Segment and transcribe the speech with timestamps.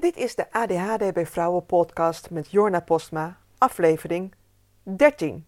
[0.00, 4.34] Dit is de ADHD bij Vrouwen podcast met Jorna Postma, aflevering
[4.82, 5.46] 13.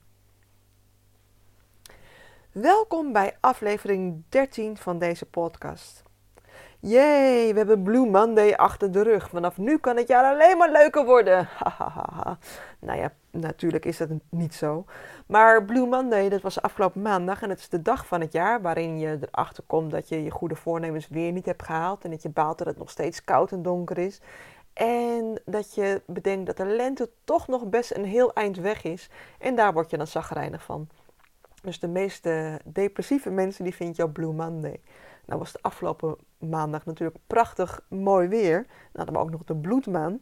[2.53, 6.03] Welkom bij aflevering 13 van deze podcast.
[6.83, 9.29] Jee, we hebben Blue Monday achter de rug.
[9.29, 11.49] Vanaf nu kan het jaar alleen maar leuker worden.
[12.81, 14.85] nou ja, natuurlijk is dat niet zo.
[15.27, 17.43] Maar Blue Monday, dat was afgelopen maandag.
[17.43, 20.31] En het is de dag van het jaar waarin je erachter komt dat je je
[20.31, 22.05] goede voornemens weer niet hebt gehaald.
[22.05, 24.21] En dat je baalt dat het nog steeds koud en donker is.
[24.73, 29.11] En dat je bedenkt dat de lente toch nog best een heel eind weg is.
[29.39, 30.89] En daar word je dan zagrijnig van.
[31.61, 34.81] Dus de meeste depressieve mensen die vind je op Blue Monday.
[35.27, 38.67] Nou was de afgelopen maandag natuurlijk prachtig mooi weer.
[38.67, 40.21] Dan hadden we ook nog de bloedmaan.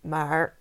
[0.00, 0.58] Maar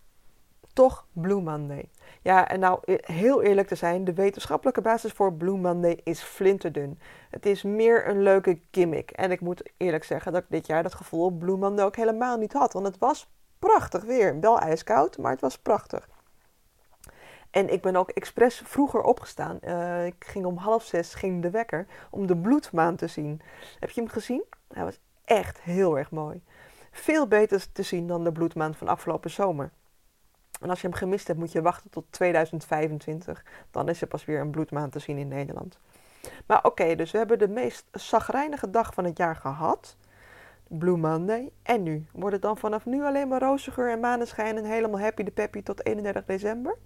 [0.74, 1.90] toch Blue Monday.
[2.22, 6.22] Ja, en nou e- heel eerlijk te zijn, de wetenschappelijke basis voor Blue Monday is
[6.22, 7.00] flinterdun.
[7.30, 9.12] Het is meer een leuke gimmick.
[9.12, 11.96] En ik moet eerlijk zeggen dat ik dit jaar dat gevoel op Blue Monday ook
[11.96, 12.74] helemaal niet had.
[12.74, 13.30] Want het was
[13.60, 14.40] prachtig weer.
[14.40, 16.10] Wel ijskoud, maar het was prachtig.
[17.56, 19.60] En ik ben ook expres vroeger opgestaan.
[19.64, 23.42] Uh, ik ging om half zes ging de wekker om de bloedmaan te zien.
[23.80, 24.44] Heb je hem gezien?
[24.74, 26.44] Hij was echt heel erg mooi.
[26.92, 29.72] Veel beter te zien dan de bloedmaan van afgelopen zomer.
[30.62, 33.44] En als je hem gemist hebt, moet je wachten tot 2025.
[33.72, 35.80] Dan is er pas weer een bloedmaan te zien in Nederland.
[36.46, 39.98] Maar oké, dus we hebben de meest zagrijnige dag van het jaar gehad.
[40.68, 41.52] Blue Monday.
[41.64, 42.06] En nu?
[42.12, 45.64] Wordt het dan vanaf nu alleen maar roziger en maneschijn en helemaal happy de peppy
[45.64, 46.78] tot 31 december?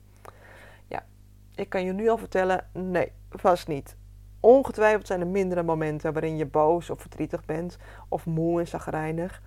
[1.60, 3.96] Ik kan je nu al vertellen, nee, vast niet.
[4.40, 9.42] Ongetwijfeld zijn er mindere momenten waarin je boos of verdrietig bent, of moe en zagrijnig.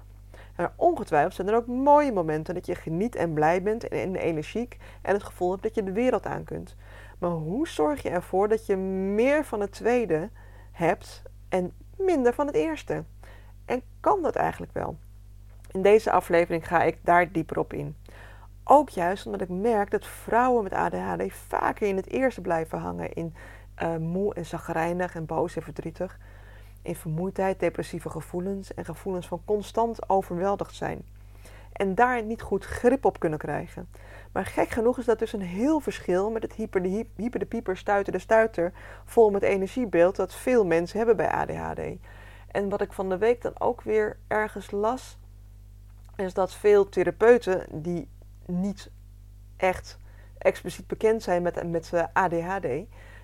[0.57, 4.77] Maar ongetwijfeld zijn er ook mooie momenten dat je geniet en blij bent en energiek
[5.03, 6.77] en het gevoel hebt dat je de wereld aan kunt.
[7.19, 10.31] Maar hoe zorg je ervoor dat je meer van het tweede
[10.73, 13.05] hebt en minder van het eerste?
[13.65, 14.97] En kan dat eigenlijk wel?
[15.71, 17.97] In deze aflevering ga ik daar dieper op in.
[18.65, 23.13] Ook juist omdat ik merk dat vrouwen met ADHD vaker in het eerste blijven hangen
[23.13, 23.35] in
[23.83, 26.19] uh, moe en zagrijnig en boos en verdrietig
[26.83, 31.05] in vermoeidheid, depressieve gevoelens en gevoelens van constant overweldigd zijn.
[31.73, 33.89] En daar niet goed grip op kunnen krijgen.
[34.33, 37.77] Maar gek genoeg is dat dus een heel verschil met het hyper de, de pieper,
[37.77, 38.73] stuiter de stuiter,
[39.05, 41.81] vol met energiebeeld dat veel mensen hebben bij ADHD.
[42.51, 45.19] En wat ik van de week dan ook weer ergens las,
[46.17, 48.09] is dat veel therapeuten die
[48.47, 48.91] niet
[49.57, 49.99] echt
[50.39, 52.67] expliciet bekend zijn met, met ADHD,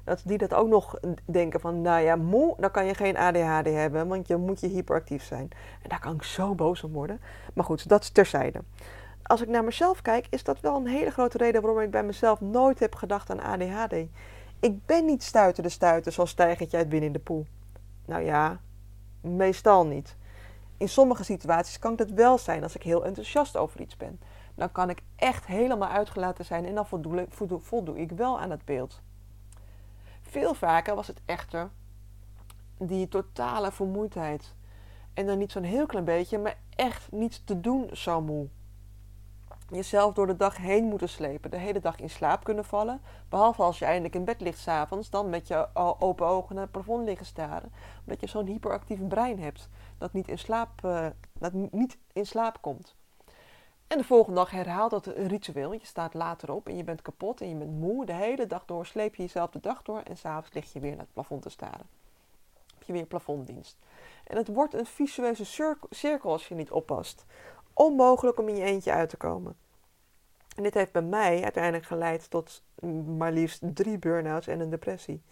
[0.05, 3.67] dat die dat ook nog denken van, nou ja, moe, dan kan je geen ADHD
[3.67, 5.49] hebben, want je moet je hyperactief zijn.
[5.83, 7.21] En daar kan ik zo boos om worden.
[7.55, 8.62] Maar goed, dat is terzijde.
[9.23, 12.03] Als ik naar mezelf kijk, is dat wel een hele grote reden waarom ik bij
[12.03, 13.95] mezelf nooit heb gedacht aan ADHD.
[14.61, 17.47] Ik ben niet stuiter de stuiter zoals stijgertje uit binnen de poel.
[18.05, 18.61] Nou ja,
[19.21, 20.17] meestal niet.
[20.77, 24.21] In sommige situaties kan ik dat wel zijn als ik heel enthousiast over iets ben.
[24.58, 26.86] Dan kan ik echt helemaal uitgelaten zijn en dan
[27.58, 29.00] voldoe, ik wel aan het beeld.
[30.20, 31.70] Veel vaker was het echter
[32.78, 34.54] die totale vermoeidheid.
[35.14, 38.48] En dan niet zo'n heel klein beetje, maar echt niet te doen zo moe.
[39.69, 43.00] Jezelf door de dag heen moeten slepen, de hele dag in slaap kunnen vallen.
[43.28, 46.72] Behalve als je eindelijk in bed ligt s'avonds, dan met je open ogen naar het
[46.72, 47.72] plafond liggen staren.
[48.04, 52.60] Omdat je zo'n hyperactief brein hebt, dat niet in slaap, uh, dat niet in slaap
[52.60, 52.97] komt.
[53.88, 55.72] En de volgende dag herhaalt dat ritueel.
[55.72, 58.06] Je staat later op en je bent kapot en je bent moe.
[58.06, 60.91] De hele dag door sleep je jezelf de dag door en s'avonds lig je weer
[60.91, 61.87] naar het plafond te staren.
[62.75, 63.78] Heb je weer plafonddienst.
[64.25, 67.25] En het wordt een visueuze cirkel als je niet oppast.
[67.72, 69.56] Onmogelijk om in je eentje uit te komen.
[70.56, 72.62] En dit heeft bij mij uiteindelijk geleid tot
[73.16, 75.22] maar liefst drie burn-outs en een depressie.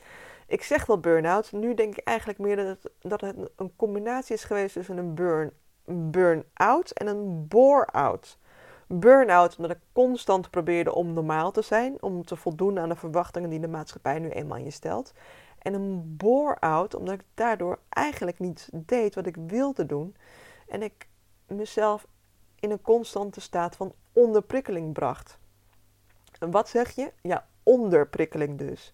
[0.46, 4.34] Ik zeg wel burn-out, nu denk ik eigenlijk meer dat het, dat het een combinatie
[4.34, 5.52] is geweest tussen een burn,
[5.84, 8.38] burn-out en een bore-out
[8.86, 13.50] burn-out omdat ik constant probeerde om normaal te zijn, om te voldoen aan de verwachtingen
[13.50, 15.12] die de maatschappij nu eenmaal in je stelt.
[15.58, 20.16] En een bore-out omdat ik daardoor eigenlijk niet deed wat ik wilde doen
[20.68, 21.06] en ik
[21.46, 22.06] mezelf
[22.60, 25.38] in een constante staat van onderprikkeling bracht.
[26.38, 27.12] En wat zeg je?
[27.22, 28.92] Ja, onderprikkeling dus.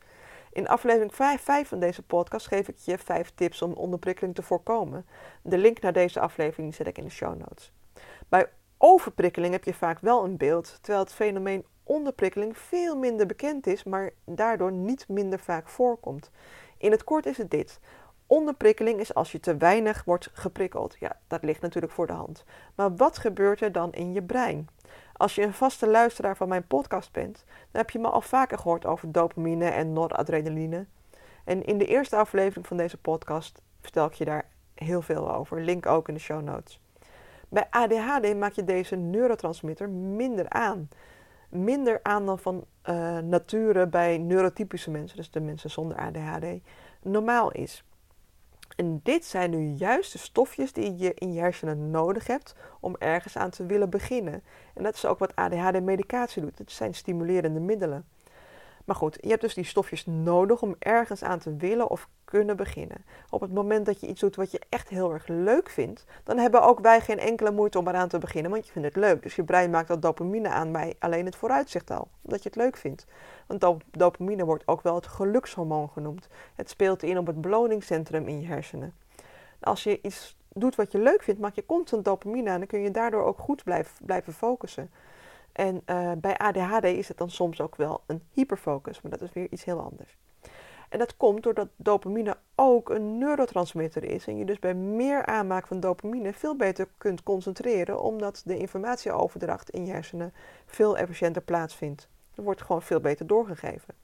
[0.52, 4.42] In aflevering 5, 5 van deze podcast geef ik je 5 tips om onderprikkeling te
[4.42, 5.06] voorkomen.
[5.42, 7.72] De link naar deze aflevering zet ik in de show notes.
[8.28, 8.48] Bij
[8.84, 13.84] overprikkeling heb je vaak wel een beeld, terwijl het fenomeen onderprikkeling veel minder bekend is,
[13.84, 16.30] maar daardoor niet minder vaak voorkomt.
[16.78, 17.80] In het kort is het dit.
[18.26, 20.96] Onderprikkeling is als je te weinig wordt geprikkeld.
[20.98, 22.44] Ja, dat ligt natuurlijk voor de hand.
[22.74, 24.68] Maar wat gebeurt er dan in je brein?
[25.12, 28.58] Als je een vaste luisteraar van mijn podcast bent, dan heb je me al vaker
[28.58, 30.86] gehoord over dopamine en noradrenaline.
[31.44, 35.60] En in de eerste aflevering van deze podcast vertel ik je daar heel veel over.
[35.60, 36.81] Link ook in de show notes.
[37.52, 40.88] Bij ADHD maak je deze neurotransmitter minder aan.
[41.48, 46.46] Minder aan dan van uh, nature bij neurotypische mensen, dus de mensen zonder ADHD,
[47.02, 47.84] normaal is.
[48.76, 52.96] En dit zijn nu juist de stofjes die je in je hersenen nodig hebt om
[52.98, 54.42] ergens aan te willen beginnen.
[54.74, 56.58] En dat is ook wat ADHD-medicatie doet.
[56.58, 58.04] Het zijn stimulerende middelen.
[58.84, 62.56] Maar goed, je hebt dus die stofjes nodig om ergens aan te willen of kunnen
[62.56, 63.04] beginnen.
[63.30, 66.38] Op het moment dat je iets doet wat je echt heel erg leuk vindt, dan
[66.38, 69.22] hebben ook wij geen enkele moeite om eraan te beginnen, want je vindt het leuk.
[69.22, 72.58] Dus je brein maakt dat dopamine aan bij alleen het vooruitzicht al, omdat je het
[72.58, 73.06] leuk vindt.
[73.46, 76.28] Want dopamine wordt ook wel het gelukshormoon genoemd.
[76.54, 78.94] Het speelt in op het beloningscentrum in je hersenen.
[79.60, 82.80] Als je iets doet wat je leuk vindt, maak je constant dopamine aan dan kun
[82.80, 83.64] je daardoor ook goed
[84.04, 84.90] blijven focussen.
[85.52, 89.32] En uh, bij ADHD is het dan soms ook wel een hyperfocus, maar dat is
[89.32, 90.16] weer iets heel anders.
[90.88, 94.26] En dat komt doordat dopamine ook een neurotransmitter is.
[94.26, 99.70] En je dus bij meer aanmaak van dopamine veel beter kunt concentreren, omdat de informatieoverdracht
[99.70, 100.34] in je hersenen
[100.66, 102.08] veel efficiënter plaatsvindt.
[102.34, 103.94] Er wordt gewoon veel beter doorgegeven.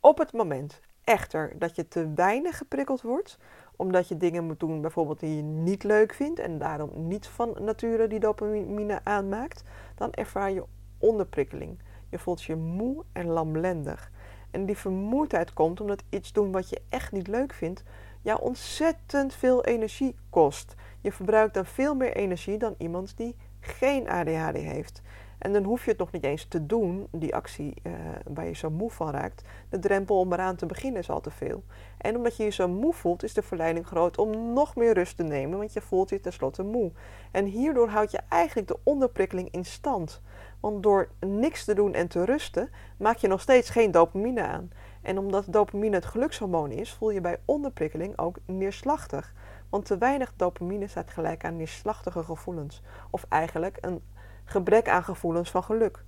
[0.00, 3.38] Op het moment echter dat je te weinig geprikkeld wordt,
[3.76, 7.56] omdat je dingen moet doen bijvoorbeeld die je niet leuk vindt en daarom niet van
[7.60, 9.62] nature die dopamine aanmaakt,
[9.94, 10.64] dan ervaar je
[10.98, 11.78] onderprikkeling.
[12.08, 14.10] Je voelt je moe en lamlendig.
[14.50, 17.82] En die vermoeidheid komt omdat iets doen wat je echt niet leuk vindt,
[18.20, 20.74] jou ontzettend veel energie kost.
[21.00, 25.02] Je verbruikt dan veel meer energie dan iemand die geen ADHD heeft.
[25.38, 27.92] En dan hoef je het nog niet eens te doen, die actie uh,
[28.24, 29.42] waar je zo moe van raakt.
[29.68, 31.64] De drempel om eraan te beginnen is al te veel.
[31.98, 35.16] En omdat je je zo moe voelt, is de verleiding groot om nog meer rust
[35.16, 36.92] te nemen, want je voelt je tenslotte moe.
[37.30, 40.20] En hierdoor houd je eigenlijk de onderprikkeling in stand.
[40.60, 44.70] Want door niks te doen en te rusten, maak je nog steeds geen dopamine aan.
[45.02, 49.32] En omdat dopamine het gelukshormoon is, voel je bij onderprikkeling ook neerslachtig.
[49.68, 52.82] Want te weinig dopamine staat gelijk aan neerslachtige gevoelens.
[53.10, 54.02] Of eigenlijk een
[54.46, 56.04] gebrek aan gevoelens van geluk.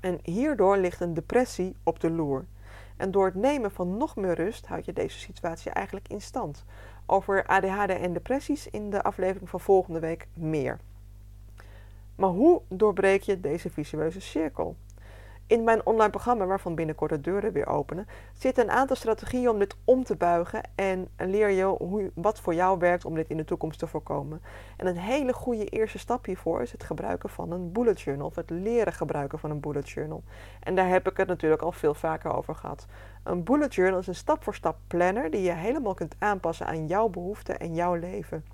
[0.00, 2.44] En hierdoor ligt een depressie op de loer.
[2.96, 6.64] En door het nemen van nog meer rust houd je deze situatie eigenlijk in stand.
[7.06, 10.78] Over ADHD en depressies in de aflevering van volgende week meer.
[12.14, 14.76] Maar hoe doorbreek je deze visueuze cirkel?
[15.46, 19.58] In mijn online programma, waarvan binnenkort de deuren weer openen, zitten een aantal strategieën om
[19.58, 23.36] dit om te buigen en leer je hoe, wat voor jou werkt om dit in
[23.36, 24.42] de toekomst te voorkomen.
[24.76, 28.34] En een hele goede eerste stap hiervoor is het gebruiken van een bullet journal, of
[28.34, 30.22] het leren gebruiken van een bullet journal.
[30.60, 32.86] En daar heb ik het natuurlijk al veel vaker over gehad.
[33.22, 37.58] Een bullet journal is een stap-voor-stap planner die je helemaal kunt aanpassen aan jouw behoeften
[37.58, 38.44] en jouw leven.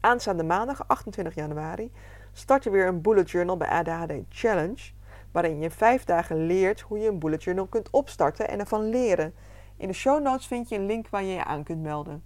[0.00, 1.92] Aanstaande maandag, 28 januari,
[2.32, 4.96] start je weer een bullet journal bij ADHD Challenge
[5.40, 9.34] waarin je vijf dagen leert hoe je een bullet journal kunt opstarten en ervan leren.
[9.76, 12.22] In de show notes vind je een link waar je je aan kunt melden.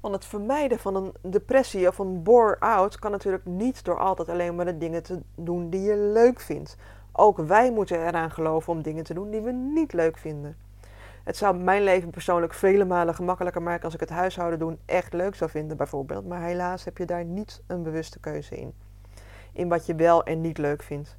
[0.00, 4.54] Want het vermijden van een depressie of een bore-out kan natuurlijk niet door altijd alleen
[4.54, 6.76] maar de dingen te doen die je leuk vindt.
[7.12, 10.56] Ook wij moeten eraan geloven om dingen te doen die we niet leuk vinden.
[11.24, 15.12] Het zou mijn leven persoonlijk vele malen gemakkelijker maken als ik het huishouden doen echt
[15.12, 16.26] leuk zou vinden, bijvoorbeeld.
[16.26, 18.87] Maar helaas heb je daar niet een bewuste keuze in
[19.52, 21.16] in wat je wel en niet leuk vindt.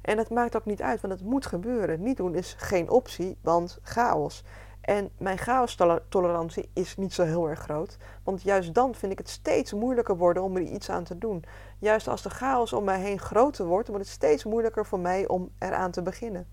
[0.00, 2.02] En het maakt ook niet uit, want het moet gebeuren.
[2.02, 4.44] Niet doen is geen optie, want chaos.
[4.80, 7.96] En mijn chaos-tolerantie is niet zo heel erg groot.
[8.24, 11.44] Want juist dan vind ik het steeds moeilijker worden om er iets aan te doen.
[11.78, 15.28] Juist als de chaos om mij heen groter wordt, wordt het steeds moeilijker voor mij
[15.28, 16.46] om eraan te beginnen.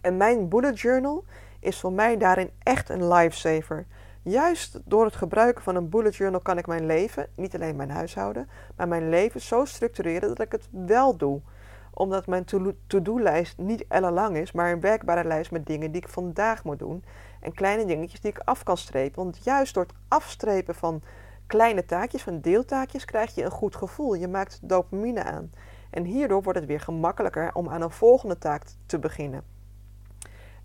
[0.00, 1.24] En mijn bullet journal
[1.60, 3.86] is voor mij daarin echt een lifesaver.
[4.28, 7.90] Juist door het gebruiken van een bullet journal kan ik mijn leven, niet alleen mijn
[7.90, 11.40] huishouden, maar mijn leven zo structureren dat ik het wel doe.
[11.94, 12.44] Omdat mijn
[12.86, 17.04] to-do-lijst niet ellenlang is, maar een werkbare lijst met dingen die ik vandaag moet doen.
[17.40, 19.22] En kleine dingetjes die ik af kan strepen.
[19.22, 21.02] Want juist door het afstrepen van
[21.46, 24.14] kleine taakjes, van deeltaakjes, krijg je een goed gevoel.
[24.14, 25.52] Je maakt dopamine aan.
[25.90, 29.55] En hierdoor wordt het weer gemakkelijker om aan een volgende taak te beginnen.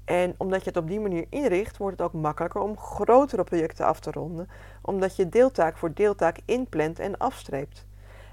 [0.05, 3.85] En omdat je het op die manier inricht, wordt het ook makkelijker om grotere projecten
[3.85, 4.49] af te ronden,
[4.81, 7.85] omdat je deeltaak voor deeltaak inplant en afstreept.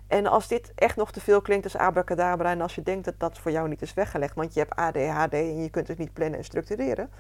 [0.07, 3.15] En als dit echt nog te veel klinkt als abracadabra en als je denkt dat
[3.19, 6.13] dat voor jou niet is weggelegd, want je hebt ADHD en je kunt het niet
[6.13, 7.11] plannen en structureren,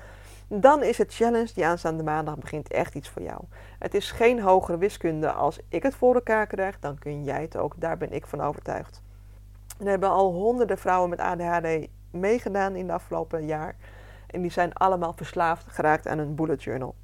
[0.49, 3.40] dan is het challenge die aanstaande maandag begint echt iets voor jou.
[3.78, 5.33] Het is geen hogere wiskunde.
[5.33, 7.75] Als ik het voor elkaar krijg, dan kun jij het ook.
[7.76, 9.02] Daar ben ik van overtuigd.
[9.78, 13.76] Er hebben al honderden vrouwen met ADHD meegedaan in de afgelopen jaar.
[14.30, 16.94] En die zijn allemaal verslaafd geraakt aan een bullet journal.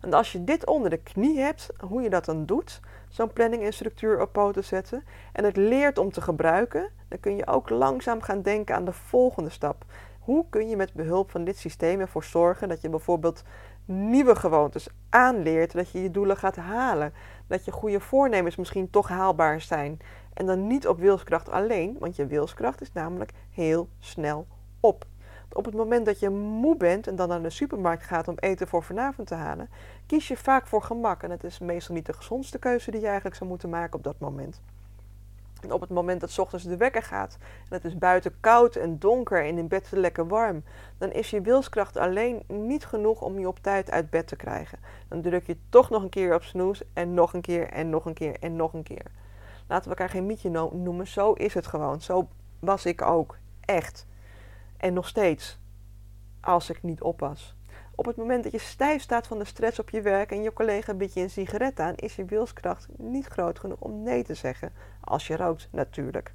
[0.00, 3.62] En als je dit onder de knie hebt, hoe je dat dan doet, zo'n planning
[3.62, 7.70] en structuur op poten zetten, en het leert om te gebruiken, dan kun je ook
[7.70, 9.84] langzaam gaan denken aan de volgende stap.
[10.18, 13.42] Hoe kun je met behulp van dit systeem ervoor zorgen dat je bijvoorbeeld
[13.84, 17.12] nieuwe gewoontes aanleert, dat je je doelen gaat halen.
[17.46, 19.98] Dat je goede voornemens misschien toch haalbaar zijn.
[20.34, 24.46] En dan niet op wilskracht alleen, want je wilskracht is namelijk heel snel
[24.80, 25.04] op.
[25.54, 28.68] Op het moment dat je moe bent en dan naar de supermarkt gaat om eten
[28.68, 29.68] voor vanavond te halen,
[30.06, 31.22] kies je vaak voor gemak.
[31.22, 34.04] En het is meestal niet de gezondste keuze die je eigenlijk zou moeten maken op
[34.04, 34.60] dat moment.
[35.64, 38.98] En op het moment dat ochtends de wekker gaat en het is buiten koud en
[38.98, 40.64] donker en in bed lekker warm,
[40.98, 44.78] dan is je wilskracht alleen niet genoeg om je op tijd uit bed te krijgen.
[45.08, 48.04] Dan druk je toch nog een keer op snoes en nog een keer en nog
[48.04, 49.06] een keer en nog een keer.
[49.66, 52.00] Laten we elkaar geen mietje noemen, zo is het gewoon.
[52.00, 54.06] Zo was ik ook, echt.
[54.84, 55.58] En nog steeds,
[56.40, 57.56] als ik niet oppas.
[57.94, 60.52] Op het moment dat je stijf staat van de stress op je werk en je
[60.52, 64.34] collega biedt je een sigaret aan, is je wilskracht niet groot genoeg om nee te
[64.34, 64.72] zeggen.
[65.00, 66.32] Als je rookt, natuurlijk.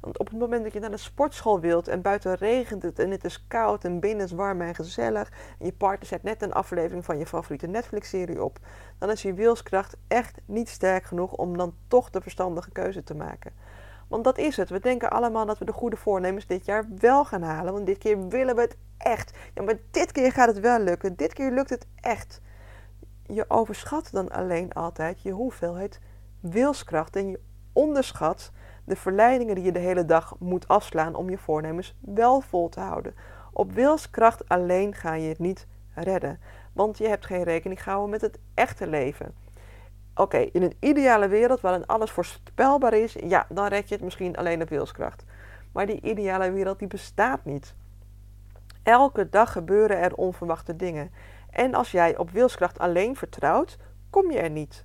[0.00, 3.10] Want op het moment dat je naar de sportschool wilt en buiten regent het en
[3.10, 6.52] het is koud en binnen is warm en gezellig en je partner zet net een
[6.52, 8.58] aflevering van je favoriete Netflix-serie op,
[8.98, 13.14] dan is je wilskracht echt niet sterk genoeg om dan toch de verstandige keuze te
[13.14, 13.52] maken.
[14.10, 14.70] Want dat is het.
[14.70, 17.72] We denken allemaal dat we de goede voornemens dit jaar wel gaan halen.
[17.72, 19.32] Want dit keer willen we het echt.
[19.54, 21.16] Ja, maar dit keer gaat het wel lukken.
[21.16, 22.40] Dit keer lukt het echt.
[23.26, 26.00] Je overschat dan alleen altijd je hoeveelheid
[26.40, 27.16] wilskracht.
[27.16, 27.40] En je
[27.72, 28.52] onderschat
[28.84, 32.80] de verleidingen die je de hele dag moet afslaan om je voornemens wel vol te
[32.80, 33.14] houden.
[33.52, 36.40] Op wilskracht alleen ga je het niet redden.
[36.72, 39.34] Want je hebt geen rekening gehouden met het echte leven.
[40.20, 44.36] Oké, in een ideale wereld waarin alles voorspelbaar is, ja, dan red je het misschien
[44.36, 45.24] alleen op wilskracht.
[45.72, 47.74] Maar die ideale wereld die bestaat niet.
[48.82, 51.10] Elke dag gebeuren er onverwachte dingen.
[51.50, 53.78] En als jij op wilskracht alleen vertrouwt,
[54.10, 54.84] kom je er niet.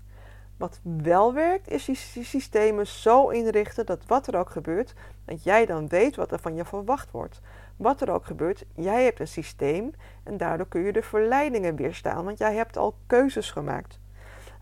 [0.57, 4.93] Wat wel werkt, is die systemen zo inrichten dat wat er ook gebeurt,
[5.25, 7.41] dat jij dan weet wat er van je verwacht wordt.
[7.75, 9.91] Wat er ook gebeurt, jij hebt een systeem
[10.23, 14.03] en daardoor kun je de verleidingen weerstaan, want jij hebt al keuzes gemaakt.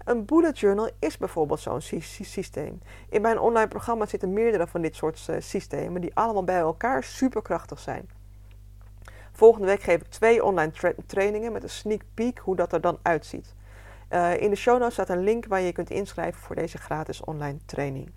[0.04, 1.82] Een bullet journal is bijvoorbeeld zo'n
[2.22, 2.82] systeem.
[3.10, 7.04] In mijn online programma zitten meerdere van dit soort uh, systemen die allemaal bij elkaar
[7.04, 8.10] superkrachtig zijn.
[9.32, 10.72] Volgende week geef ik twee online
[11.06, 13.56] trainingen met een sneak peek hoe dat er dan uitziet.
[14.10, 17.24] Uh, in de show notes staat een link waar je kunt inschrijven voor deze gratis
[17.24, 18.12] online training.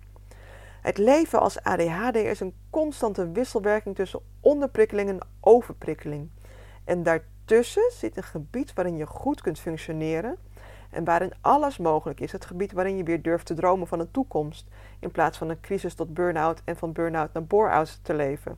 [0.81, 6.29] Het leven als ADHD is een constante wisselwerking tussen onderprikkeling en overprikkeling.
[6.83, 10.37] En daartussen zit een gebied waarin je goed kunt functioneren
[10.89, 12.31] en waarin alles mogelijk is.
[12.31, 14.67] Het gebied waarin je weer durft te dromen van een toekomst,
[14.99, 18.57] in plaats van een crisis tot burn-out en van burn-out naar bore-out te leven.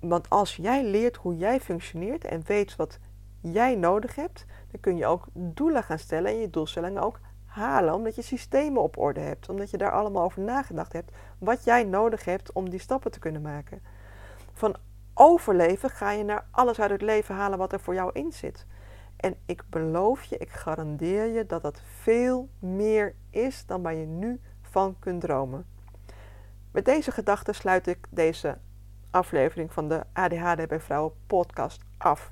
[0.00, 2.98] Want als jij leert hoe jij functioneert en weet wat
[3.40, 7.94] jij nodig hebt, dan kun je ook doelen gaan stellen en je doelstellingen ook halen,
[7.94, 11.84] omdat je systemen op orde hebt, omdat je daar allemaal over nagedacht hebt, wat jij
[11.84, 13.82] nodig hebt om die stappen te kunnen maken.
[14.52, 14.76] Van
[15.14, 18.66] overleven ga je naar alles uit het leven halen wat er voor jou in zit.
[19.20, 24.06] En ik beloof je, ik garandeer je dat dat veel meer is dan waar je
[24.06, 25.66] nu van kunt dromen.
[26.70, 28.58] Met deze gedachten sluit ik deze
[29.10, 32.30] aflevering van de ADHD bij Vrouwen podcast af.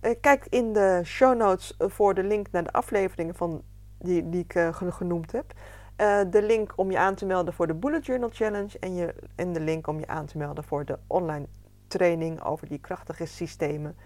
[0.00, 3.62] Eh, kijk in de show notes voor de link naar de afleveringen van
[3.98, 5.52] die, die ik uh, genoemd heb.
[5.96, 9.14] Uh, de link om je aan te melden voor de Bullet Journal Challenge en, je,
[9.34, 11.46] en de link om je aan te melden voor de online
[11.88, 13.96] training over die krachtige systemen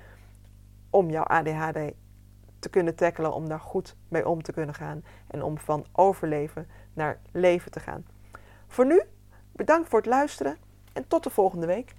[0.91, 1.93] om jouw ADHD
[2.65, 6.69] te kunnen tackelen, om daar goed mee om te kunnen gaan en om van overleven
[6.93, 8.07] naar leven te gaan.
[8.67, 9.03] Voor nu,
[9.53, 10.57] bedankt voor het luisteren
[10.93, 11.95] en tot de volgende week.